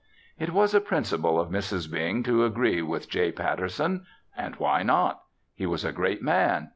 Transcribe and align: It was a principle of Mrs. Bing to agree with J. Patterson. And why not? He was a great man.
It 0.39 0.49
was 0.49 0.73
a 0.73 0.81
principle 0.81 1.39
of 1.39 1.49
Mrs. 1.49 1.87
Bing 1.91 2.23
to 2.23 2.43
agree 2.43 2.81
with 2.81 3.07
J. 3.07 3.31
Patterson. 3.31 4.07
And 4.35 4.55
why 4.55 4.81
not? 4.81 5.21
He 5.53 5.67
was 5.67 5.85
a 5.85 5.91
great 5.91 6.23
man. 6.23 6.69